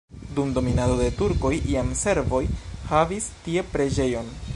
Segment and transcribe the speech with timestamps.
[0.37, 2.41] Dum dominado de turkoj jam serboj
[2.93, 4.37] havis tie preĝejon.